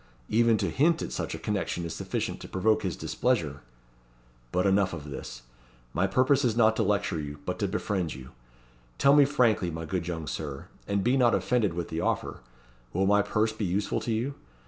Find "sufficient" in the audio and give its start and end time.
1.93-2.39